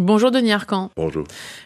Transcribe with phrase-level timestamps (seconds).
[0.00, 0.90] Bonjour Denis Arcan.
[0.96, 1.22] Bonjour.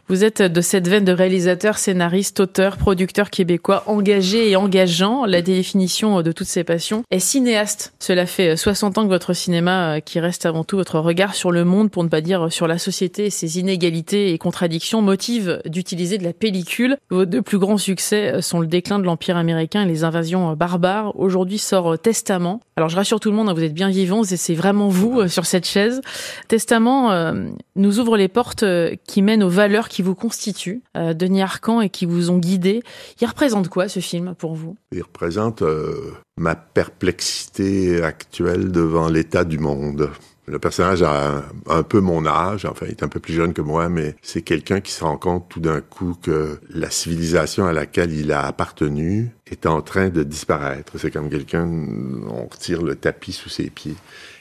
[0.09, 5.25] Vous êtes de cette veine de réalisateur, scénariste, auteur, producteur québécois engagé et engageant.
[5.25, 7.95] La définition de toutes ces passions est cinéaste.
[7.99, 11.51] Cela fait 60 ans que votre cinéma, euh, qui reste avant tout votre regard sur
[11.51, 15.63] le monde, pour ne pas dire sur la société et ses inégalités et contradictions, motive
[15.65, 16.99] d'utiliser de la pellicule.
[17.09, 20.51] Vos deux plus grands succès euh, sont le déclin de l'Empire américain et les invasions
[20.51, 21.19] euh, barbares.
[21.19, 22.61] Aujourd'hui sort Testament.
[22.77, 25.29] Alors je rassure tout le monde, hein, vous êtes bien vivants et c'est vraiment vous
[25.29, 26.03] sur cette chaise.
[26.47, 27.33] Testament
[27.75, 31.81] nous ouvre les portes euh, qui mènent aux valeurs qui vous constituent, euh, Denis Arcan,
[31.81, 32.83] et qui vous ont guidé.
[33.21, 34.77] Il représente quoi ce film pour vous?
[34.93, 40.11] Il représente euh, ma perplexité actuelle devant l'état du monde.
[40.47, 43.61] Le personnage a un, peu mon âge, enfin, il est un peu plus jeune que
[43.61, 47.75] moi, mais c'est quelqu'un qui se rend compte tout d'un coup que la civilisation à
[47.75, 50.99] laquelle il a appartenu est en train de disparaître.
[50.99, 53.97] C'est comme quelqu'un, on retire le tapis sous ses pieds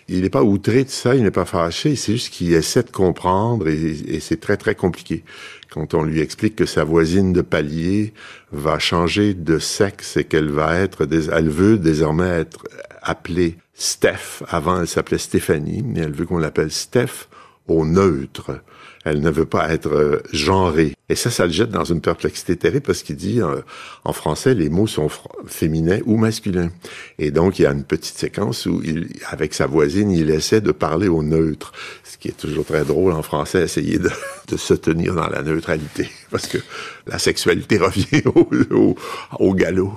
[0.09, 2.91] il n'est pas outré de ça, il n'est pas fâché, c'est juste qu'il essaie de
[2.91, 5.23] comprendre et, c'est très très compliqué.
[5.69, 8.13] Quand on lui explique que sa voisine de palier
[8.51, 12.67] va changer de sexe et qu'elle va être, elle veut désormais être
[13.01, 14.43] appelée Steph.
[14.47, 17.27] Avant, elle s'appelait Stéphanie, mais elle veut qu'on l'appelle Steph
[17.67, 18.61] au neutre.
[19.09, 20.93] Elle ne veut pas être euh, genrée.
[21.07, 23.61] Et ça, ça le jette dans une perplexité terrible parce qu'il dit, euh,
[24.03, 25.09] en français, les mots sont
[25.45, 26.69] féminins ou masculins.
[27.17, 30.59] Et donc, il y a une petite séquence où, il, avec sa voisine, il essaie
[30.59, 31.71] de parler au neutre.
[32.03, 34.09] Ce qui est toujours très drôle en français, essayer de,
[34.49, 36.09] de se tenir dans la neutralité.
[36.29, 36.57] Parce que
[37.05, 38.95] la sexualité revient au, au,
[39.39, 39.93] au galop.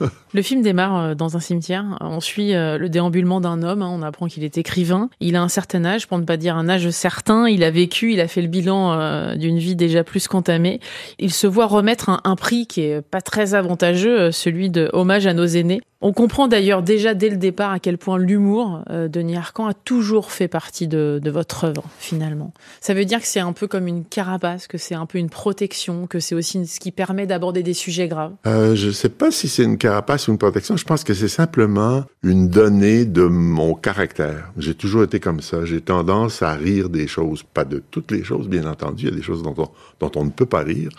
[0.34, 1.96] Le film démarre euh, dans un cimetière.
[2.00, 3.82] On suit euh, le déambulement d'un homme.
[3.82, 3.90] Hein.
[3.90, 5.08] On apprend qu'il est écrivain.
[5.20, 7.48] Il a un certain âge, pour ne pas dire un âge certain.
[7.48, 10.80] Il a vécu, il a fait le bilan euh, d'une vie déjà plus qu'entamée.
[11.18, 15.34] Il se voit remettre un, prix qui est pas très avantageux, celui de hommage à
[15.34, 15.80] nos aînés.
[16.00, 20.30] On comprend d'ailleurs déjà dès le départ à quel point l'humour de Denis a toujours
[20.30, 22.52] fait partie de, de votre œuvre, finalement.
[22.80, 25.30] Ça veut dire que c'est un peu comme une carapace, que c'est un peu une
[25.30, 28.34] protection, que c'est aussi ce qui permet d'aborder des sujets graves.
[28.46, 30.76] Euh, je sais pas si c'est une carapace une protection.
[30.76, 34.50] Je pense que c'est simplement une donnée de mon caractère.
[34.56, 35.64] J'ai toujours été comme ça.
[35.64, 39.04] J'ai tendance à rire des choses, pas de toutes les choses, bien entendu.
[39.04, 39.68] Il y a des choses dont on,
[40.00, 40.90] dont on ne peut pas rire,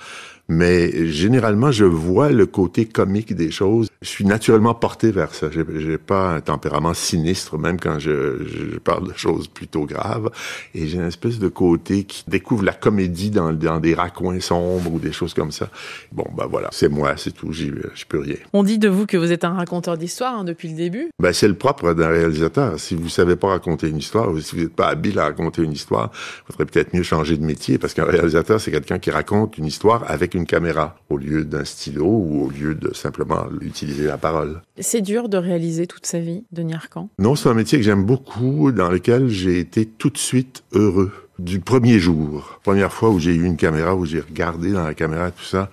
[0.50, 3.88] mais généralement, je vois le côté comique des choses.
[4.02, 5.48] Je suis naturellement porté vers ça.
[5.52, 10.32] J'ai pas un tempérament sinistre, même quand je, je parle de choses plutôt graves.
[10.74, 14.92] Et j'ai une espèce de côté qui découvre la comédie dans, dans des raccoins sombres
[14.92, 15.70] ou des choses comme ça.
[16.12, 17.54] Bon, ben voilà, c'est moi, c'est tout.
[17.54, 18.38] Je peux rien.
[18.54, 21.10] On dit de vous que vous êtes un raconteur d'histoire hein, depuis le début.
[21.20, 22.80] Ben c'est le propre d'un réalisateur.
[22.80, 25.62] Si vous savez pas raconter une histoire, ou si vous n'êtes pas habile à raconter
[25.62, 29.12] une histoire, il faudrait peut-être mieux changer de métier parce qu'un réalisateur, c'est quelqu'un qui
[29.12, 32.94] raconte une histoire avec une une caméra au lieu d'un stylo ou au lieu de
[32.94, 34.62] simplement utiliser la parole.
[34.80, 38.06] C'est dur de réaliser toute sa vie, Denis Arcan Non, c'est un métier que j'aime
[38.06, 42.60] beaucoup, dans lequel j'ai été tout de suite heureux du premier jour.
[42.64, 45.70] Première fois où j'ai eu une caméra, où j'ai regardé dans la caméra tout ça,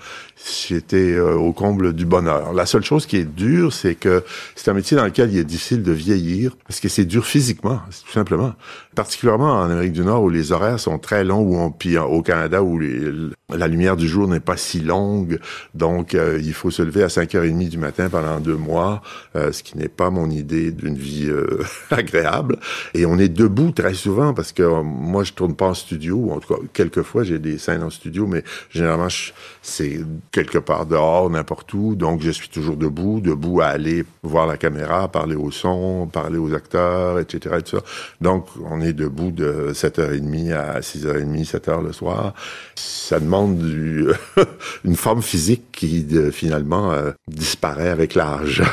[0.68, 2.52] j'étais euh, au comble du bonheur.
[2.52, 5.44] La seule chose qui est dure, c'est que c'est un métier dans lequel il est
[5.44, 8.54] difficile de vieillir, parce que c'est dur physiquement, tout simplement.
[8.96, 12.22] Particulièrement en Amérique du Nord, où les horaires sont très longs, où on, puis au
[12.22, 12.80] Canada, où
[13.54, 15.38] la lumière du jour n'est pas si longue,
[15.74, 19.02] donc euh, il faut se lever à 5h30 du matin pendant deux mois,
[19.36, 21.30] euh, ce qui n'est pas mon idée d'une vie
[21.90, 22.58] agréable.
[22.94, 26.32] Et on est debout très souvent, parce que moi, je tourne pas en studio, ou
[26.32, 29.08] en tout cas, quelquefois, j'ai des scènes en studio, mais généralement,
[29.60, 30.00] c'est
[30.32, 31.96] quelque part dehors, n'importe où.
[31.96, 36.38] Donc, je suis toujours debout, debout à aller voir la caméra, parler au son, parler
[36.38, 37.56] aux acteurs, etc..
[38.22, 38.46] Donc,
[38.92, 42.34] debout de 7h30 à 6h30, 7h le soir.
[42.74, 44.06] Ça demande du,
[44.84, 48.62] une forme physique qui, finalement, euh, disparaît avec l'âge.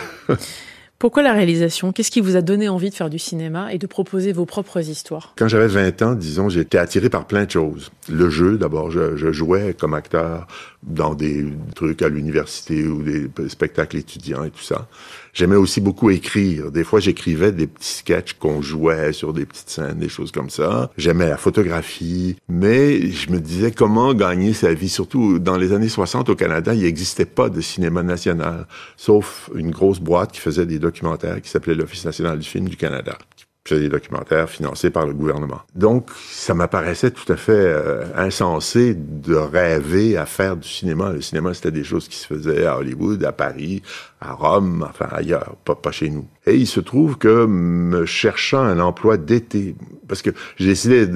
[1.04, 1.92] Pourquoi la réalisation?
[1.92, 4.88] Qu'est-ce qui vous a donné envie de faire du cinéma et de proposer vos propres
[4.88, 5.34] histoires?
[5.36, 7.92] Quand j'avais 20 ans, disons, j'étais attiré par plein de choses.
[8.10, 10.48] Le jeu, d'abord, je, je, jouais comme acteur
[10.82, 11.46] dans des
[11.76, 14.88] trucs à l'université ou des spectacles étudiants et tout ça.
[15.34, 16.72] J'aimais aussi beaucoup écrire.
[16.72, 20.52] Des fois, j'écrivais des petits sketchs qu'on jouait sur des petites scènes, des choses comme
[20.52, 20.92] ça.
[20.96, 24.90] J'aimais la photographie, mais je me disais comment gagner sa vie.
[24.90, 29.72] Surtout dans les années 60 au Canada, il n'existait pas de cinéma national, sauf une
[29.72, 33.18] grosse boîte qui faisait des documentaires qui s'appelait l'Office national du film du Canada,
[33.66, 35.62] faisais des documentaires financés par le gouvernement.
[35.76, 41.12] Donc, ça m'apparaissait tout à fait euh, insensé de rêver à faire du cinéma.
[41.12, 43.82] Le cinéma, c'était des choses qui se faisaient à Hollywood, à Paris,
[44.20, 46.28] à Rome, enfin ailleurs, pas, pas chez nous.
[46.46, 49.76] Et il se trouve que me cherchant un emploi d'été,
[50.08, 51.08] parce que j'ai décidé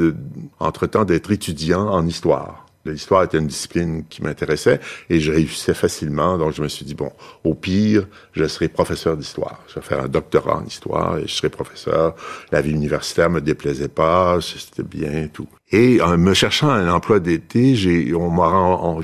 [0.59, 4.79] entre-temps d'être étudiant en histoire L'histoire était une discipline qui m'intéressait
[5.09, 6.37] et je réussissais facilement.
[6.37, 7.11] Donc, je me suis dit, bon,
[7.43, 9.63] au pire, je serai professeur d'histoire.
[9.67, 12.15] Je vais faire un doctorat en histoire et je serai professeur.
[12.51, 15.47] La vie universitaire me déplaisait pas, c'était bien, tout.
[15.69, 18.13] Et en me cherchant un emploi d'été, j'ai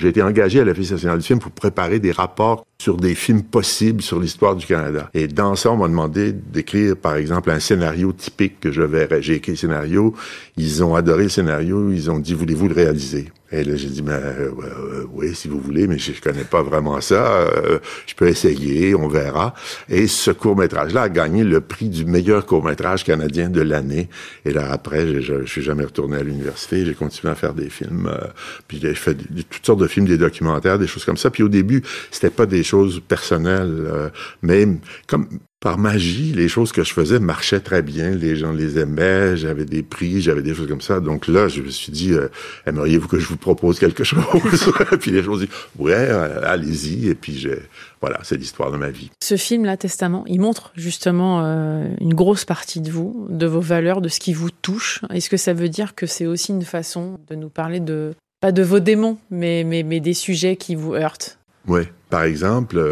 [0.04, 4.02] été engagé à l'Office national du film pour préparer des rapports sur des films possibles
[4.02, 5.10] sur l'histoire du Canada.
[5.14, 9.22] Et dans ça, on m'a demandé d'écrire, par exemple, un scénario typique que je verrais.
[9.22, 10.14] J'ai écrit le scénario,
[10.56, 13.30] ils ont adoré le scénario, ils ont dit, voulez-vous le réaliser?
[13.54, 16.44] Et là, j'ai dit, mais, euh, euh, oui, si vous voulez, mais je, ne connais
[16.44, 17.34] pas vraiment ça.
[17.34, 17.78] Euh,
[18.08, 19.54] je peux essayer, on verra.
[19.90, 24.10] Et ce court-métrage-là a gagné le prix du meilleur court-métrage canadien de l'année.
[24.46, 26.84] Et là, après, je, je, suis jamais retourné à l'université.
[26.84, 28.12] J'ai continué à faire des films.
[28.68, 31.30] puis j'ai fait toutes sortes de films, des documentaires, des choses comme ça.
[31.30, 34.12] Puis au début, c'était pas des choses personnelles,
[34.42, 34.68] mais
[35.06, 35.28] comme
[35.64, 38.10] par magie, les choses que je faisais marchaient très bien.
[38.10, 41.00] Les gens les aimaient, j'avais des prix, j'avais des choses comme ça.
[41.00, 42.28] Donc là, je me suis dit, euh,
[42.68, 44.20] aimeriez-vous que je vous propose quelque chose?
[45.00, 45.48] puis les gens ont dit,
[45.80, 47.08] ouais, euh, allez-y.
[47.08, 47.60] Et puis j'ai,
[48.02, 49.10] voilà, c'est l'histoire de ma vie.
[49.24, 54.02] Ce film-là, Testament, il montre justement euh, une grosse partie de vous, de vos valeurs,
[54.02, 55.00] de ce qui vous touche.
[55.14, 58.52] Est-ce que ça veut dire que c'est aussi une façon de nous parler de, pas
[58.52, 61.40] de vos démons, mais, mais, mais des sujets qui vous heurtent?
[61.68, 61.84] Oui.
[62.10, 62.84] Par exemple,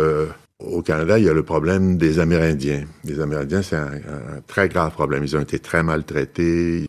[0.66, 2.84] au Canada, il y a le problème des Amérindiens.
[3.04, 3.92] Les Amérindiens, c'est un,
[4.48, 5.24] très grave problème.
[5.24, 6.88] Ils ont été très maltraités.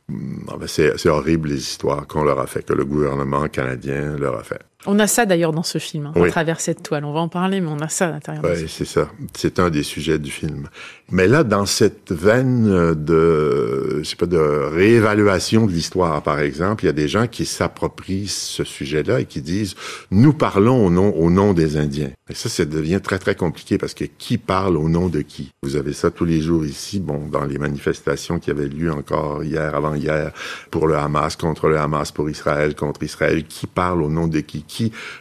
[0.67, 4.61] C'est horrible les histoires qu'on leur a fait, que le gouvernement canadien leur a fait.
[4.85, 7.05] On a ça d'ailleurs dans ce film, hein, à travers cette toile.
[7.05, 8.45] On va en parler, mais on a ça à l'intérieur.
[8.45, 9.09] Oui, c'est ça.
[9.37, 10.69] C'est un des sujets du film.
[11.11, 16.85] Mais là, dans cette veine de, je sais pas, de réévaluation de l'histoire, par exemple,
[16.85, 19.75] il y a des gens qui s'approprient ce sujet-là et qui disent,
[20.11, 22.11] nous parlons au nom, au nom des Indiens.
[22.29, 25.51] Et ça, ça devient très, très compliqué parce que qui parle au nom de qui?
[25.63, 29.45] Vous avez ça tous les jours ici, bon, dans les manifestations qui avaient lieu encore
[29.45, 30.33] hier, avant-hier,
[30.71, 33.45] pour le Hamas, contre le Hamas, pour Israël, contre Israël.
[33.45, 34.65] Qui parle au nom de qui?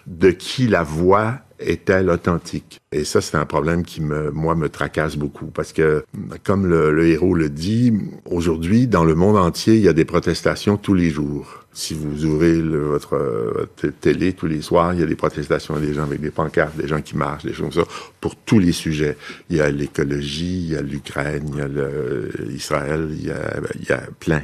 [0.08, 2.80] De qui la voix est-elle authentique?
[2.92, 6.04] Et ça, c'est un problème qui me, moi, me tracasse beaucoup parce que,
[6.44, 7.94] comme le, héros le dit,
[8.26, 11.66] aujourd'hui, dans le monde entier, il y a des protestations tous les jours.
[11.74, 13.70] Si vous ouvrez votre,
[14.02, 16.88] télé tous les soirs, il y a des protestations, des gens avec des pancartes, des
[16.88, 17.90] gens qui marchent, des choses comme ça,
[18.20, 19.16] pour tous les sujets.
[19.50, 21.70] Il y a l'écologie, il y a l'Ukraine, il y a
[22.46, 24.44] l'Israël, il y a, il y a plein,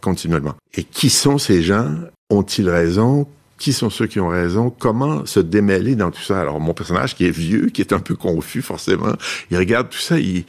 [0.00, 0.54] continuellement.
[0.74, 1.94] Et qui sont ces gens?
[2.30, 3.26] Ont-ils raison?
[3.62, 6.40] Qui sont ceux qui ont raison, comment se démêler dans tout ça?
[6.40, 9.12] Alors mon personnage qui est vieux, qui est un peu confus forcément,
[9.52, 10.44] il regarde tout ça, il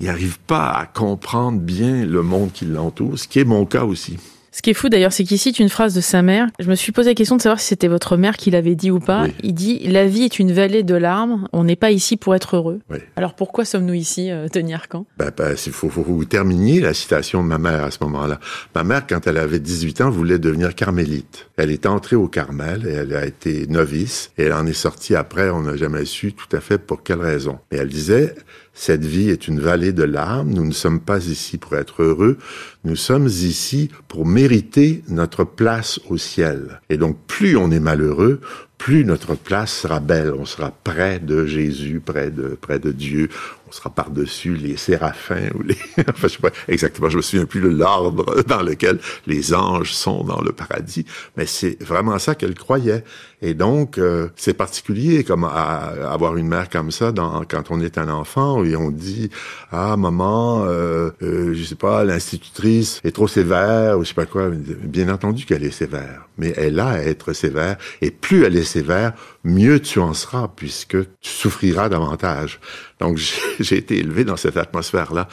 [0.00, 4.18] n'arrive pas à comprendre bien le monde qui l'entoure, ce qui est mon cas aussi.
[4.50, 6.46] Ce qui est fou d'ailleurs, c'est qu'il cite une phrase de sa mère.
[6.58, 8.90] Je me suis posé la question de savoir si c'était votre mère qui l'avait dit
[8.90, 9.26] ou pas.
[9.42, 12.56] Il dit La vie est une vallée de larmes, on n'est pas ici pour être
[12.56, 12.80] heureux.
[13.16, 17.58] Alors pourquoi sommes-nous ici, euh, Denis Arcan Il faut, faut, terminer la citation de ma
[17.58, 18.40] mère à ce moment-là.
[18.74, 21.48] Ma mère, quand elle avait 18 ans, voulait devenir carmélite.
[21.56, 25.14] Elle est entrée au Carmel et elle a été novice et elle en est sortie
[25.14, 27.58] après, on n'a jamais su tout à fait pour quelle raison.
[27.70, 28.34] Et elle disait
[28.78, 30.50] cette vie est une vallée de larmes.
[30.50, 32.38] Nous ne sommes pas ici pour être heureux.
[32.84, 36.80] Nous sommes ici pour mériter notre place au ciel.
[36.88, 38.40] Et donc, plus on est malheureux,
[38.78, 40.32] plus notre place sera belle.
[40.32, 43.30] On sera près de Jésus, près de, près de Dieu.
[43.68, 47.44] On sera par-dessus les séraphins ou les, enfin, je sais pas exactement, je me souviens
[47.44, 51.04] plus de l'ordre dans lequel les anges sont dans le paradis.
[51.36, 53.04] Mais c'est vraiment ça qu'elle croyait.
[53.40, 57.98] Et donc, euh, c'est particulier comme avoir une mère comme ça dans, quand on est
[57.98, 59.30] un enfant et on dit
[59.70, 64.26] ah maman, euh, euh, je sais pas, l'institutrice est trop sévère ou je sais pas
[64.26, 64.50] quoi.
[64.50, 68.64] Bien entendu qu'elle est sévère, mais elle a à être sévère et plus elle est
[68.64, 69.12] sévère,
[69.44, 72.60] mieux tu en seras puisque tu souffriras davantage.
[73.00, 73.18] Donc
[73.60, 75.28] j'ai été élevé dans cette atmosphère-là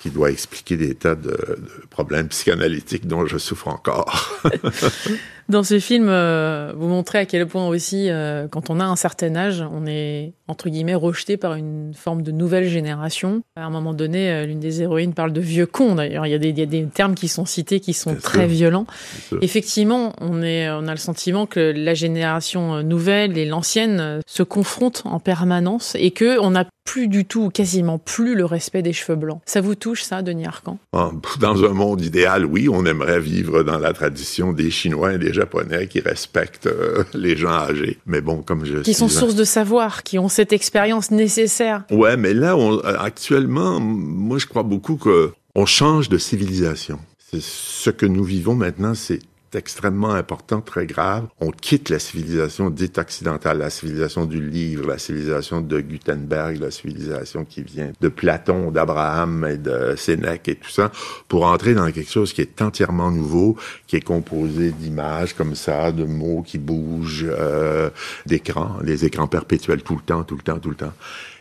[0.00, 4.40] qui doit expliquer des tas de, de problèmes psychanalytiques dont je souffre encore.
[5.48, 8.96] Dans ce film, euh, vous montrez à quel point aussi, euh, quand on a un
[8.96, 13.40] certain âge, on est entre guillemets rejeté par une forme de nouvelle génération.
[13.56, 15.94] À un moment donné, euh, l'une des héroïnes parle de vieux cons.
[15.94, 18.14] D'ailleurs, il y, a des, il y a des termes qui sont cités qui sont
[18.14, 18.86] très violents.
[19.40, 25.02] Effectivement, on est, on a le sentiment que la génération nouvelle et l'ancienne se confrontent
[25.06, 29.16] en permanence et que on n'a plus du tout, quasiment plus le respect des cheveux
[29.16, 29.42] blancs.
[29.44, 30.78] Ça vous touche, ça, Denis Arcan?
[30.94, 35.18] Ah, Dans un monde idéal, oui, on aimerait vivre dans la tradition des Chinois et
[35.18, 37.98] des Japonais qui respectent euh, les gens âgés.
[38.06, 41.84] Mais bon, comme je Qui sont source de savoir, qui ont cette expérience nécessaire.
[41.90, 46.98] Ouais, mais là, on, euh, actuellement, moi, je crois beaucoup que on change de civilisation.
[47.38, 49.20] Ce que nous vivons maintenant, c'est
[49.54, 51.26] extrêmement important, très grave.
[51.40, 56.70] On quitte la civilisation dite occidentale, la civilisation du livre, la civilisation de Gutenberg, la
[56.70, 60.90] civilisation qui vient de Platon, d'Abraham et de Sénèque et tout ça,
[61.28, 65.92] pour entrer dans quelque chose qui est entièrement nouveau, qui est composé d'images comme ça,
[65.92, 67.90] de mots qui bougent, euh,
[68.26, 70.92] d'écrans, des écrans perpétuels tout le temps, tout le temps, tout le temps.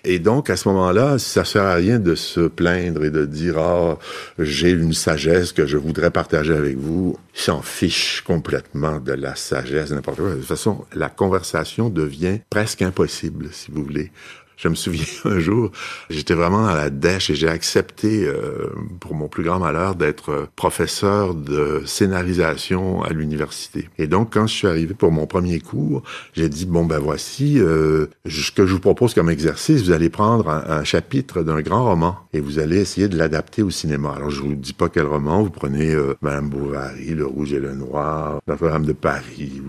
[0.09, 3.57] Et donc, à ce moment-là, ça sert à rien de se plaindre et de dire,
[3.57, 3.99] ah,
[4.39, 7.17] j'ai une sagesse que je voudrais partager avec vous.
[7.35, 10.29] Ils s'en fichent complètement de la sagesse, n'importe quoi.
[10.29, 14.13] De toute façon, la conversation devient presque impossible, si vous voulez.
[14.57, 15.71] Je me souviens un jour,
[16.09, 20.49] j'étais vraiment à la dèche et j'ai accepté, euh, pour mon plus grand malheur, d'être
[20.55, 23.87] professeur de scénarisation à l'université.
[23.99, 26.01] Et donc, quand je suis arrivé pour mon premier cours,
[26.33, 30.09] j'ai dit, bon, ben voici, euh, ce que je vous propose comme exercice, vous allez
[30.09, 34.13] prendre un, chapitre d'un grand roman et vous allez essayer de l'adapter au cinéma.
[34.15, 37.59] Alors, je vous dis pas quel roman, vous prenez euh, Madame Bovary, Le Rouge et
[37.59, 39.61] le Noir, Notre-Dame de Paris,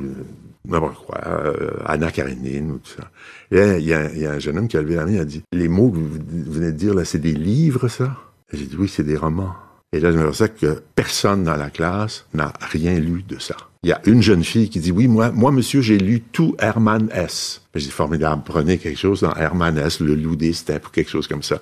[0.68, 3.10] n'importe quoi, euh, Anna Karenine ou tout ça.
[3.50, 5.42] Et il y, a, un jeune homme qui a levé la main et a dit,
[5.52, 8.16] les mots que vous venez de dire là, c'est des livres, ça?
[8.52, 9.54] J'ai dit, oui, c'est des romans.
[9.92, 13.56] Et là, je me rends que personne dans la classe n'a rien lu de ça.
[13.84, 16.56] Il y a une jeune fille qui dit, oui, moi, moi, monsieur, j'ai lu tout
[16.58, 17.62] Hermann S.
[17.74, 21.10] J'ai dit, formidable, prenez quelque chose dans Hermann S, le loup des steppes ou quelque
[21.10, 21.60] chose comme ça.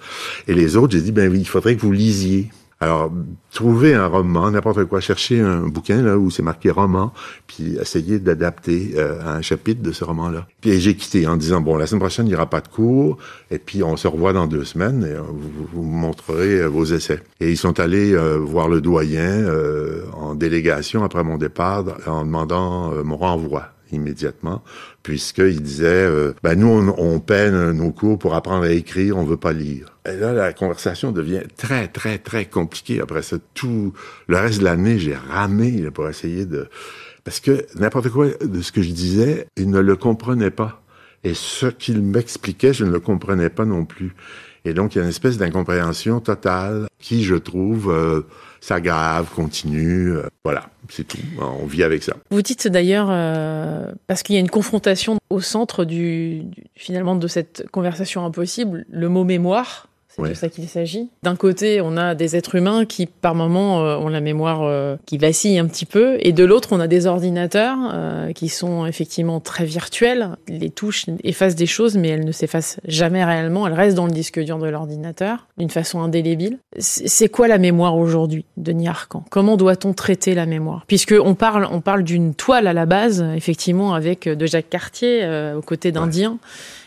[0.48, 2.50] Et les autres, j'ai dit, ben oui, il faudrait que vous lisiez.
[2.78, 3.10] Alors,
[3.52, 7.10] trouver un roman, n'importe quoi, chercher un bouquin là où c'est marqué roman,
[7.46, 10.46] puis essayer d'adapter euh, un chapitre de ce roman-là.
[10.60, 13.16] Puis j'ai quitté en disant bon, la semaine prochaine il n'y aura pas de cours,
[13.50, 16.84] et puis on se revoit dans deux semaines et euh, vous, vous montrerez euh, vos
[16.84, 17.22] essais.
[17.40, 19.46] Et ils sont allés voir le doyen
[20.12, 24.62] en délégation après mon départ en demandant mon renvoi immédiatement,
[25.02, 26.08] puisqu'il disait,
[26.42, 29.95] ben nous, on, on, peine nos cours pour apprendre à écrire, on veut pas lire.
[30.08, 33.00] Et là, la conversation devient très, très, très compliquée.
[33.00, 33.92] Après ça, tout
[34.28, 36.68] le reste de l'année, j'ai ramé pour essayer de...
[37.24, 40.82] Parce que n'importe quoi de ce que je disais, il ne le comprenait pas.
[41.24, 44.14] Et ce qu'il m'expliquait, je ne le comprenais pas non plus.
[44.64, 48.22] Et donc, il y a une espèce d'incompréhension totale qui, je trouve, euh,
[48.60, 50.12] s'aggrave, continue.
[50.12, 51.18] Euh, voilà, c'est tout.
[51.40, 52.14] On vit avec ça.
[52.30, 56.42] Vous dites d'ailleurs, euh, parce qu'il y a une confrontation au centre du,
[56.74, 61.08] finalement de cette conversation impossible, le mot mémoire c'est de ça qu'il s'agit.
[61.22, 64.96] D'un côté, on a des êtres humains qui, par moments, euh, ont la mémoire euh,
[65.06, 68.86] qui vacille un petit peu, et de l'autre, on a des ordinateurs euh, qui sont
[68.86, 70.36] effectivement très virtuels.
[70.48, 73.66] Les touches effacent des choses, mais elles ne s'effacent jamais réellement.
[73.66, 76.58] Elles restent dans le disque dur de l'ordinateur d'une façon indélébile.
[76.78, 79.24] C'est quoi la mémoire aujourd'hui, Denis Arcan?
[79.30, 80.84] Comment doit-on traiter la mémoire?
[80.86, 85.26] Puisque on parle, on parle d'une toile à la base, effectivement, avec de Jacques Cartier
[85.56, 86.38] aux côtés d'Indiens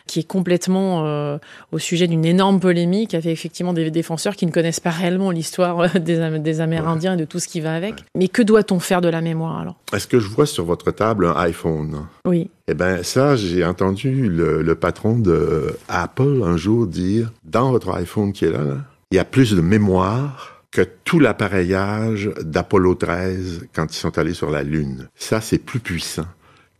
[0.09, 1.37] qui est complètement euh,
[1.71, 5.79] au sujet d'une énorme polémique avec effectivement des défenseurs qui ne connaissent pas réellement l'histoire
[5.81, 7.93] euh, des, des, Amérindiens et de tout ce qui va avec.
[8.15, 9.75] Mais que doit-on faire de la mémoire alors?
[9.93, 12.07] Est-ce que je vois sur votre table un iPhone?
[12.25, 12.49] Oui.
[12.67, 17.91] Eh bien, ça, j'ai entendu le, le, patron de Apple un jour dire dans votre
[17.91, 18.77] iPhone qui est là, là
[19.11, 24.33] il y a plus de mémoire que tout l'appareillage d'Apollo 13 quand ils sont allés
[24.33, 25.07] sur la Lune.
[25.15, 26.27] Ça, c'est plus puissant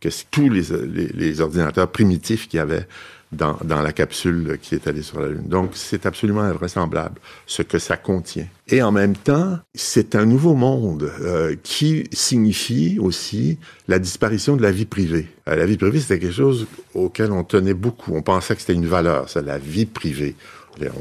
[0.00, 2.86] que tous les, les, les ordinateurs primitifs qu'il y avait
[3.32, 5.46] dans, la capsule qui est allée sur la Lune.
[5.46, 8.46] Donc, c'est absolument invraisemblable ce que ça contient.
[8.68, 13.58] Et en même temps, c'est un nouveau monde euh, qui signifie aussi
[13.88, 15.28] la disparition de la vie privée.
[15.48, 18.14] Euh, la vie privée, c'était quelque chose auquel on tenait beaucoup.
[18.14, 20.34] On pensait que c'était une valeur, c'est la vie privée.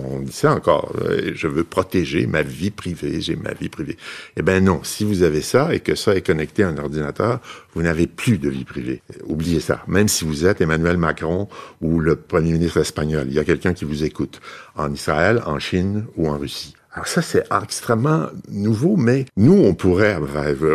[0.04, 3.98] On dit ça encore, euh, je veux protéger ma vie privée, j'ai ma vie privée.
[4.36, 7.40] Eh ben non, si vous avez ça et que ça est connecté à un ordinateur,
[7.74, 9.02] vous n'avez plus de vie privée.
[9.26, 9.84] Oubliez ça.
[9.88, 11.48] Même si vous êtes Emmanuel Macron
[11.82, 14.42] ou le premier ministre espagnol, il y a quelqu'un qui vous écoute
[14.76, 16.76] en Israël, en Chine ou en Russie.
[16.92, 20.18] Alors ça, c'est extrêmement nouveau, mais nous, on pourrait,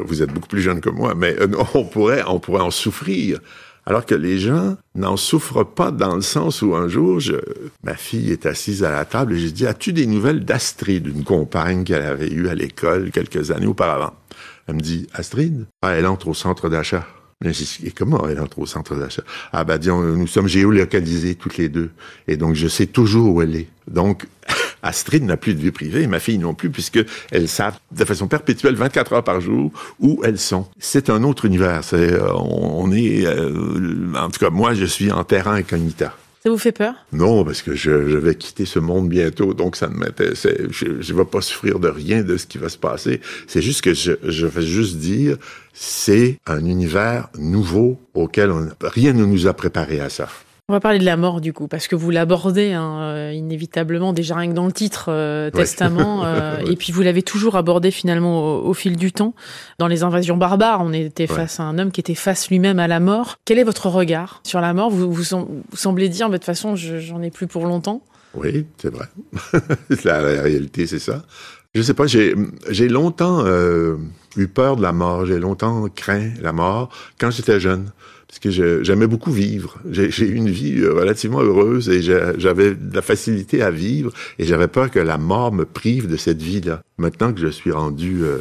[0.07, 3.41] vous êtes beaucoup plus jeune que moi, mais euh, on pourrait, on pourrait en souffrir
[3.87, 7.37] alors que les gens n'en souffrent pas dans le sens où un jour, je,
[7.83, 11.25] ma fille est assise à la table et j'ai dit, as-tu des nouvelles d'Astrid, une
[11.25, 14.15] compagne qu'elle avait eue à l'école quelques années auparavant?
[14.67, 15.67] Elle me dit, Astrid?
[15.83, 17.07] Ah, elle entre au centre d'achat.
[17.83, 19.23] Et comment elle entre au centre d'achat?
[19.53, 21.91] Ah, ben, disons, nous sommes géolocalisés toutes les deux.
[22.27, 23.69] Et donc, je sais toujours où elle est.
[23.87, 24.27] Donc,
[24.85, 28.29] Astrid n'a plus de vie privée, ma fille non plus, puisque elles savent de façon
[28.29, 30.67] perpétuelle, 24 heures par jour, où elles sont.
[30.79, 31.81] C'est un autre univers.
[31.95, 36.15] Euh, on, est, euh, en tout cas, moi, je suis en terrain incognita.
[36.45, 36.95] Ça vous fait peur?
[37.13, 40.47] Non, parce que je, vais quitter ce monde bientôt, donc ça ne m'intéresse.
[40.71, 43.23] Je ne vais pas souffrir de rien de ce qui va se passer.
[43.47, 45.39] C'est juste que je, je vais juste dire,
[45.73, 50.29] c'est un univers nouveau auquel on, rien ne nous a préparé à ça.
[50.71, 54.15] On va parler de la mort du coup, parce que vous l'abordez hein, euh, inévitablement
[54.15, 57.91] déjà rien que dans le titre euh, Testament, euh, et puis vous l'avez toujours abordé
[57.91, 59.35] finalement au, fil du temps.
[59.79, 62.89] Dans les invasions barbares, on était face à un homme qui était face lui-même à
[62.89, 63.37] la mort.
[63.45, 64.89] Quel est votre regard sur la mort?
[64.89, 65.25] Vous, vous,
[65.75, 68.03] semblez dire, de toute façon, j'en ai plus pour longtemps.
[68.33, 69.05] Oui, c'est vrai.
[70.05, 71.25] la, la, réalité, c'est ça.
[71.75, 73.45] Je sais pas, j'ai longtemps
[74.37, 76.89] eu peur de la mort, j'ai longtemps craint la mort
[77.21, 77.91] quand j'étais jeune
[78.35, 79.79] parce que j'aimais beaucoup vivre.
[79.89, 84.45] J'ai eu une vie euh, relativement heureuse et j'avais de la facilité à vivre et
[84.45, 86.83] j'avais peur que la mort me prive de cette vie-là.
[86.99, 88.39] Maintenant que je suis rendu euh,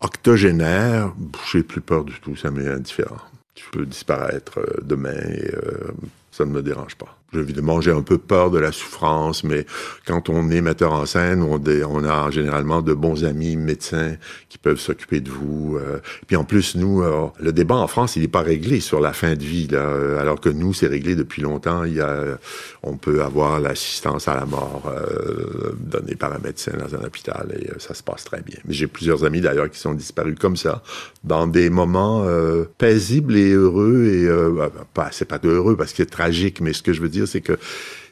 [0.00, 1.12] octogénaire,
[1.52, 3.20] j'ai plus peur du tout, ça m'est indifférent.
[3.54, 5.50] Je peux disparaître euh, demain et
[6.32, 7.17] ça ne me dérange pas.
[7.34, 9.66] Évidemment, j'ai un peu peur de la souffrance, mais
[10.06, 14.16] quand on est metteur en scène, on, a généralement de bons amis médecins
[14.48, 15.76] qui peuvent s'occuper de vous.
[15.76, 15.98] Euh.
[16.26, 19.12] Puis en plus, nous, euh, le débat en France, il n'est pas réglé sur la
[19.12, 21.84] fin de vie, là, euh, alors que nous, c'est réglé depuis longtemps.
[21.84, 22.38] Il y a,
[22.82, 24.90] on peut avoir l'assistance à la mort
[25.78, 28.56] donnée par un médecin dans un hôpital et ça se passe très bien.
[28.64, 30.82] Mais j'ai plusieurs amis d'ailleurs qui sont disparus comme ça,
[31.24, 32.26] dans des moments
[32.78, 36.82] paisibles et heureux et bah, pas, c'est pas heureux parce que c'est tragique, mais ce
[36.82, 37.58] que je veux dire c'est que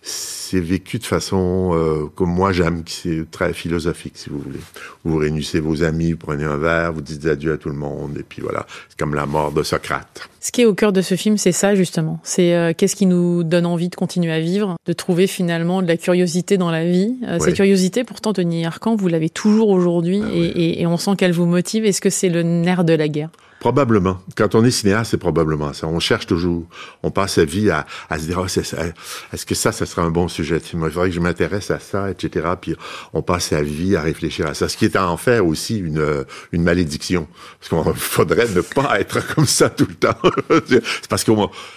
[0.02, 4.60] c'est vécu de façon euh, comme moi j'aime, qui c'est très philosophique, si vous voulez.
[5.04, 8.16] Vous réunissez vos amis, vous prenez un verre, vous dites adieu à tout le monde,
[8.16, 8.64] et puis voilà.
[8.88, 10.28] C'est comme la mort de Socrate.
[10.40, 12.20] Ce qui est au cœur de ce film, c'est ça justement.
[12.22, 15.88] C'est euh, qu'est-ce qui nous donne envie de continuer à vivre, de trouver finalement de
[15.88, 17.16] la curiosité dans la vie.
[17.26, 21.16] Euh, cette curiosité, pourtant, Denis Arcan, vous l'avez toujours aujourd'hui, ah et, et on sent
[21.18, 21.84] qu'elle vous motive.
[21.84, 23.30] Est-ce que c'est le nerf de la guerre?
[23.60, 24.18] Probablement.
[24.36, 25.86] Quand on est cinéaste, c'est probablement ça.
[25.86, 26.66] On cherche toujours.
[27.02, 30.10] On passe sa vie à, à se dire, oh, est-ce que ça, ça sera un
[30.10, 30.60] bon sujet?
[30.72, 32.46] Il faudrait que je m'intéresse à ça, etc.
[32.60, 32.76] Puis
[33.12, 34.68] on passe sa vie à réfléchir à ça.
[34.68, 37.26] Ce qui est en fait aussi une, une malédiction.
[37.60, 40.16] Parce qu'il faudrait ne pas être comme ça tout le temps.
[40.68, 41.32] c'est parce que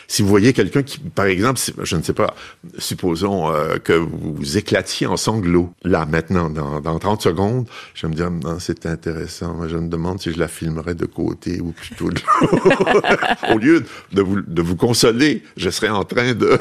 [0.08, 2.36] si vous voyez quelqu'un qui, par exemple, je ne sais pas,
[2.78, 8.12] supposons euh, que vous éclatiez en sanglots, là, maintenant, dans, dans 30 secondes, je vais
[8.12, 9.68] me dire, non, c'est intéressant.
[9.68, 11.74] Je me demande si je la filmerais de côté ou
[13.54, 16.58] Au lieu de vous, de vous consoler, je serais en train de,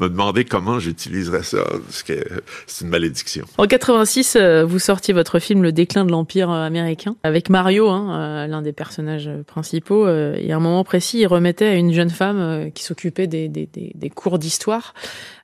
[0.00, 1.64] me demander comment j'utiliserais ça.
[1.90, 3.46] C'est une malédiction.
[3.58, 7.88] En 86, euh, vous sortiez votre film Le déclin de l'Empire euh, américain avec Mario,
[7.88, 10.08] hein, l'un des personnages principaux.
[10.08, 14.10] Et à un moment précis, il remettait à une jeune femme qui s'occupait des, des
[14.10, 14.94] cours d'histoire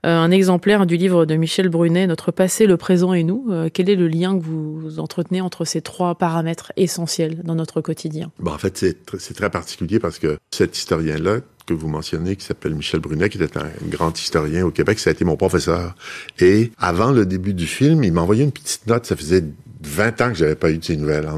[0.04, 3.48] un exemplaire du livre de Michel Brunet, Notre passé, le présent et nous.
[3.72, 8.30] Quel est le lien que vous entretenez entre ces trois paramètres essentiels dans notre quotidien?
[8.38, 12.44] Ben, En fait, c'est c'est très particulier parce que cet historien-là que vous mentionnez, qui
[12.44, 15.94] s'appelle Michel Brunet, qui était un grand historien au Québec, ça a été mon professeur.
[16.38, 19.44] Et avant le début du film, il m'a envoyé une petite note, ça faisait
[19.84, 21.28] 20 ans que j'avais pas eu de ces nouvelles.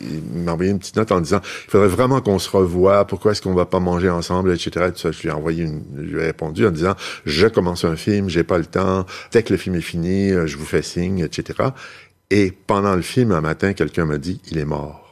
[0.00, 3.32] Il m'a envoyé une petite note en disant il faudrait vraiment qu'on se revoie, pourquoi
[3.32, 4.90] est-ce qu'on va pas manger ensemble, etc.
[4.94, 5.10] ça.
[5.10, 6.94] Je lui ai envoyé une, je lui ai répondu en disant
[7.26, 10.56] je commence un film, j'ai pas le temps, dès que le film est fini, je
[10.56, 11.70] vous fais signe, etc.
[12.30, 15.10] Et pendant le film, un matin, quelqu'un m'a dit il est mort.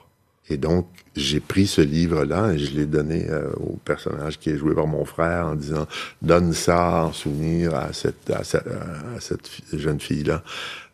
[0.50, 4.56] Et donc, j'ai pris ce livre-là et je l'ai donné euh, au personnage qui est
[4.56, 5.86] joué par mon frère en disant
[6.22, 10.42] donne ça en souvenir à à cette, à cette jeune fille-là.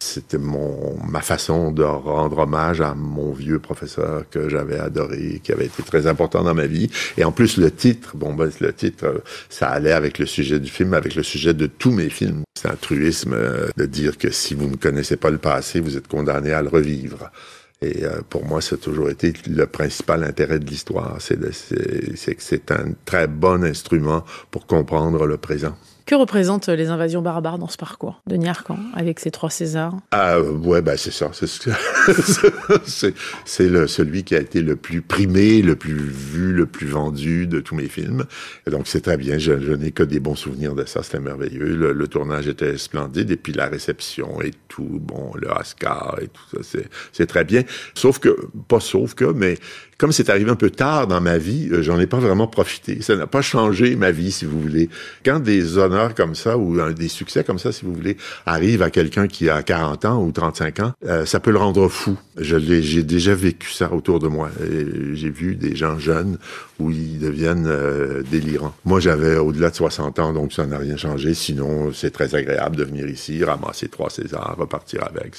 [0.05, 5.51] C'était mon ma façon de rendre hommage à mon vieux professeur que j'avais adoré, qui
[5.51, 6.91] avait été très important dans ma vie.
[7.17, 10.71] Et en plus le titre, bon ben le titre, ça allait avec le sujet du
[10.71, 12.43] film, avec le sujet de tous mes films.
[12.55, 15.97] C'est un truisme euh, de dire que si vous ne connaissez pas le passé, vous
[15.97, 17.31] êtes condamné à le revivre.
[17.81, 22.43] Et euh, pour moi, ça a toujours été le principal intérêt de l'histoire, c'est que
[22.43, 25.77] c'est un très bon instrument pour comprendre le présent.
[26.07, 29.95] Que représentent les invasions barbares dans ce parcours de Niarcan avec ses trois Césars?
[30.11, 31.31] Ah ouais, ben c'est ça.
[33.47, 37.47] C'est le celui qui a été le plus primé, le plus vu, le plus vendu
[37.47, 38.25] de tous mes films.
[38.71, 39.39] Donc c'est très bien.
[39.39, 41.03] Je, n'ai que des bons souvenirs de ça.
[41.03, 41.75] C'était merveilleux.
[41.75, 46.63] Le, tournage était splendide et puis la réception et tout, bon, le Oscar et tout
[46.63, 46.79] ça,
[47.13, 47.63] c'est très bien.
[47.95, 49.57] Sauf que, pas sauf que, mais
[49.99, 53.01] comme c'est arrivé un peu tard dans ma vie, euh, j'en ai pas vraiment profité.
[53.03, 54.89] Ça n'a pas changé ma vie, si vous voulez.
[55.25, 58.91] Quand des honneurs comme ça ou des succès comme ça, si vous voulez, arrivent à
[58.91, 62.17] quelqu'un qui a 40 ans ou 35 ans, euh, ça peut le rendre fou.
[62.39, 64.51] J'ai déjà vécu ça autour de moi.
[65.13, 66.39] J'ai vu des gens jeunes
[66.79, 68.75] où ils deviennent euh, délirants.
[68.85, 71.35] Moi, j'avais au-delà de 60 ans, donc ça n'a rien changé.
[71.35, 75.35] Sinon, c'est très agréable de venir ici, ramasser trois Césars, repartir avec.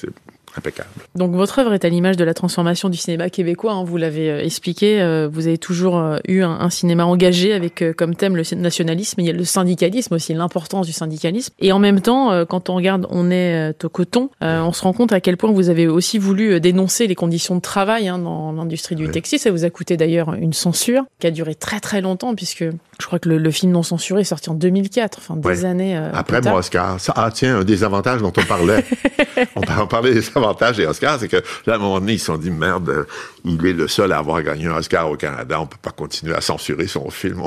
[0.58, 0.90] Impeccable.
[1.16, 4.30] Donc votre œuvre est à l'image de la transformation du cinéma québécois, hein, vous l'avez
[4.30, 8.44] euh, expliqué, euh, vous avez toujours euh, eu un, cinéma engagé avec comme thème le
[8.56, 11.54] nationalisme, il y a le syndicalisme aussi, l'importance du syndicalisme.
[11.60, 15.14] Et en même temps, quand on regarde On est au coton, on se rend compte
[15.14, 18.96] à quel point vous avez aussi voulu dénoncer les conditions de travail hein, dans l'industrie
[18.96, 19.40] du textile.
[19.40, 22.66] Ça vous a coûté d'ailleurs une censure qui a duré très très longtemps puisque
[23.00, 25.98] Je crois que le, film non censuré est sorti en 2004, enfin des années.
[25.98, 27.00] Euh, Après mon Oscar.
[27.00, 28.86] Ça, ah tiens, un des avantages dont on parlait.
[29.56, 32.26] on, parlait des avantages des Oscars, c'est que là, à un moment donné, ils se
[32.26, 33.04] sont dit merde, euh,
[33.44, 36.36] il est le seul à avoir gagné un Oscar au Canada, on peut pas continuer
[36.36, 37.44] à censurer son film,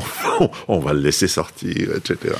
[0.68, 2.34] on, va le laisser sortir, etc.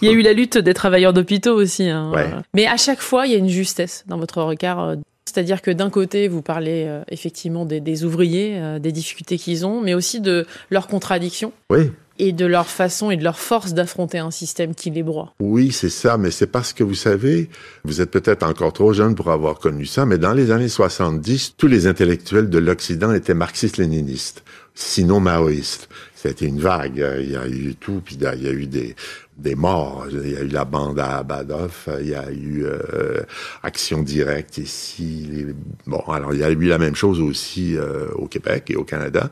[0.00, 1.88] Il y a eu la lutte des travailleurs d'hôpitaux aussi.
[1.88, 2.12] Hein.
[2.54, 4.96] Mais à chaque fois, il y a une justesse dans votre regard.
[5.34, 9.80] Euh, c'est-à-dire que d'un côté, vous parlez effectivement des, des ouvriers, des difficultés qu'ils ont,
[9.80, 11.52] mais aussi de leurs contradictions.
[11.70, 15.34] Oui et de leur façon et de leur force d'affronter un système qui les broie.
[15.40, 17.48] Oui, c'est ça, mais c'est parce que vous savez,
[17.84, 21.54] vous êtes peut-être encore trop jeune pour avoir connu ça, mais dans les années 70,
[21.56, 24.44] tous les intellectuels de l'Occident étaient marxistes-léninistes,
[24.74, 25.88] sinon maoïstes.
[26.14, 28.96] C'était une vague, il y a eu tout, puis il y a eu des,
[29.36, 30.06] des morts.
[30.10, 33.22] Il y a eu la bande à Badoff, il y a eu euh,
[33.62, 35.46] Action Directe ici.
[35.86, 38.84] Bon, alors il y a eu la même chose aussi euh, au Québec et au
[38.84, 39.30] Canada.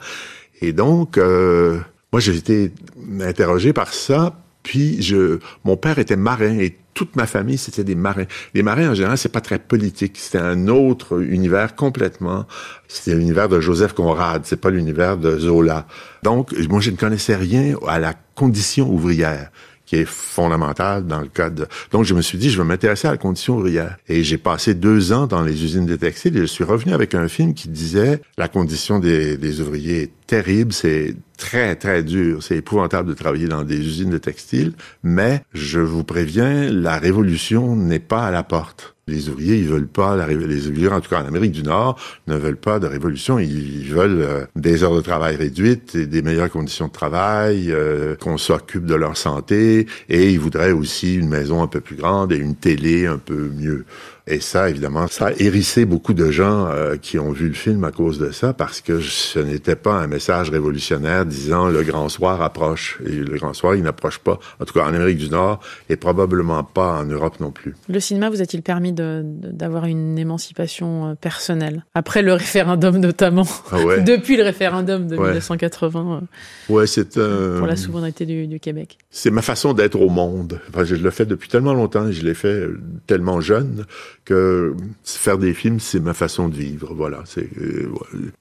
[0.61, 1.79] Et donc, euh,
[2.12, 2.73] moi, j'ai été
[3.21, 4.37] interrogé par ça.
[4.62, 8.27] Puis, je, mon père était marin et toute ma famille, c'était des marins.
[8.55, 10.19] Les marins, en général, c'est pas très politique.
[10.19, 12.47] C'était un autre univers complètement.
[12.87, 14.43] C'était l'univers de Joseph Conrad.
[14.45, 15.87] C'est pas l'univers de Zola.
[16.23, 19.51] Donc, moi, je ne connaissais rien à la condition ouvrière
[19.92, 21.66] qui est fondamentale dans le cadre.
[21.90, 23.98] Donc, je me suis dit, je vais m'intéresser à la condition ouvrière.
[24.09, 27.14] Et j'ai passé deux ans dans les usines de textiles et je suis revenu avec
[27.14, 32.42] un film qui disait la condition des, des ouvriers est terrible, c'est très, très dur,
[32.42, 37.76] c'est épouvantable de travailler dans des usines de textiles, mais je vous préviens, la révolution
[37.76, 38.91] n'est pas à la porte.
[39.09, 41.99] Les ouvriers, ils veulent pas, la, les ouvriers, en tout cas en Amérique du Nord,
[42.29, 43.41] ne veulent pas de révolution.
[43.41, 48.15] Ils, veulent euh, des heures de travail réduites, et des meilleures conditions de travail, euh,
[48.15, 52.33] qu'on s'occupe de leur santé, et ils voudraient aussi une maison un peu plus grande
[52.33, 53.85] et une télé un peu mieux.
[54.28, 57.82] Et ça, évidemment, ça a hérissé beaucoup de gens euh, qui ont vu le film
[57.82, 62.08] à cause de ça, parce que ce n'était pas un message révolutionnaire disant le grand
[62.08, 63.00] soir approche.
[63.04, 65.96] Et le grand soir, il n'approche pas, en tout cas en Amérique du Nord, et
[65.96, 67.74] probablement pas en Europe non plus.
[67.88, 71.85] Le cinéma vous a-t-il permis d'avoir une émancipation euh, personnelle?
[71.94, 77.76] Après le référendum notamment, ah depuis le référendum de 1980 euh, ouais, c'est pour la
[77.76, 78.98] souveraineté du, du Québec.
[79.11, 80.61] C'est ma façon d'être au monde.
[80.68, 82.68] Enfin, je le fais depuis tellement longtemps, je l'ai fait
[83.08, 83.85] tellement jeune
[84.24, 86.94] que faire des films, c'est ma façon de vivre.
[86.94, 87.92] Voilà, c'est euh,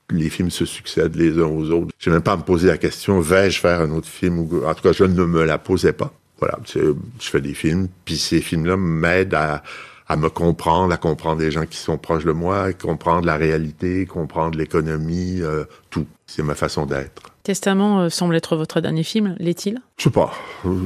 [0.10, 1.92] les films se succèdent les uns aux autres.
[2.00, 4.66] Je n'ai même pas à me poser la question vais-je faire un autre film ou
[4.66, 6.14] en tout cas, je ne me la posais pas.
[6.40, 9.62] Voilà, je fais des films, puis ces films-là m'aident à,
[10.08, 13.38] à me comprendre, à comprendre les gens qui sont proches de moi, à comprendre la
[13.38, 16.08] réalité, comprendre l'économie, euh, tout.
[16.26, 17.22] C'est ma façon d'être.
[17.44, 19.82] Testament euh, semble être votre dernier film, l'est-il?
[19.98, 20.34] Je sais pas.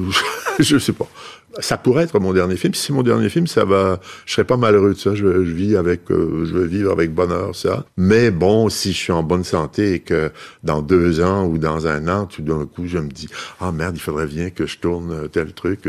[0.60, 1.08] je sais pas
[1.60, 2.74] ça pourrait être mon dernier film.
[2.74, 5.14] Si c'est mon dernier film, ça va, je serais pas malheureux de ça.
[5.14, 7.84] Je, je vis avec, euh, je veux vivre avec bonheur ça.
[7.96, 10.30] Mais bon, si je suis en bonne santé et que
[10.64, 13.28] dans deux ans ou dans un an, tout d'un coup, je me dis,
[13.60, 15.88] ah merde, il faudrait bien que je tourne tel truc.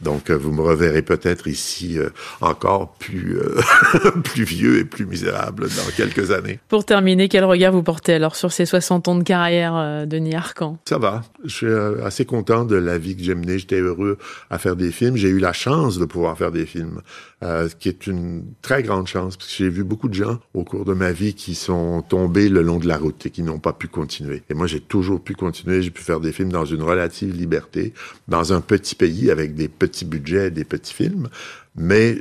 [0.00, 2.08] Donc, euh, vous me reverrez peut-être ici euh,
[2.40, 3.38] encore plus,
[4.24, 6.58] plus vieux et plus misérable dans quelques années.
[6.68, 10.78] Pour terminer, quel regard vous portez alors sur ces 60 ans de carrière, Denis Arcan
[10.88, 11.22] Ça va.
[11.44, 13.58] Je suis assez content de la vie que j'ai menée.
[13.58, 14.18] J'étais heureux
[14.50, 17.00] à faire des films j'ai eu la chance de pouvoir faire des films,
[17.42, 20.38] euh, ce qui est une très grande chance, parce que j'ai vu beaucoup de gens
[20.54, 23.42] au cours de ma vie qui sont tombés le long de la route et qui
[23.42, 24.42] n'ont pas pu continuer.
[24.48, 27.92] Et moi, j'ai toujours pu continuer, j'ai pu faire des films dans une relative liberté,
[28.28, 31.28] dans un petit pays avec des petits budgets, des petits films,
[31.76, 32.18] mais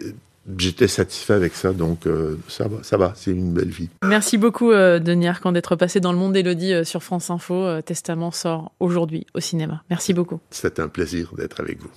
[0.58, 3.90] j'étais satisfait avec ça, donc euh, ça va, ça va, c'est une belle vie.
[4.04, 7.82] Merci beaucoup, euh, Denis Arcand, d'être passé dans le monde d'Elodie euh, sur France Info.
[7.82, 9.84] Testament sort aujourd'hui au cinéma.
[9.90, 10.40] Merci beaucoup.
[10.50, 11.92] C'est un plaisir d'être avec vous.